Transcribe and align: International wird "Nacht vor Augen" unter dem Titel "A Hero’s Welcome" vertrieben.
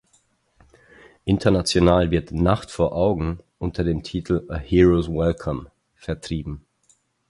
International 1.25 2.09
wird 2.09 2.31
"Nacht 2.31 2.71
vor 2.71 2.93
Augen" 2.95 3.39
unter 3.59 3.83
dem 3.83 4.01
Titel 4.01 4.43
"A 4.49 4.55
Hero’s 4.55 5.07
Welcome" 5.07 5.69
vertrieben. 5.93 6.65